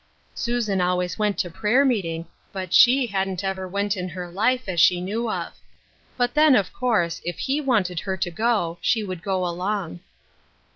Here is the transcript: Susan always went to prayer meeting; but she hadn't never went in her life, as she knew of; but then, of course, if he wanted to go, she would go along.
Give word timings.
Susan 0.33 0.81
always 0.81 1.19
went 1.19 1.37
to 1.37 1.47
prayer 1.47 1.85
meeting; 1.85 2.25
but 2.51 2.73
she 2.73 3.05
hadn't 3.05 3.43
never 3.43 3.67
went 3.67 3.95
in 3.95 4.09
her 4.09 4.31
life, 4.31 4.63
as 4.67 4.81
she 4.81 4.99
knew 4.99 5.29
of; 5.29 5.53
but 6.17 6.33
then, 6.33 6.55
of 6.55 6.73
course, 6.73 7.21
if 7.23 7.37
he 7.37 7.61
wanted 7.61 7.99
to 8.19 8.31
go, 8.31 8.79
she 8.81 9.03
would 9.03 9.21
go 9.21 9.45
along. 9.45 9.99